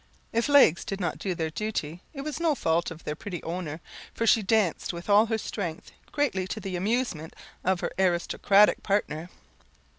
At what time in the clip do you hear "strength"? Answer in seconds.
5.37-5.91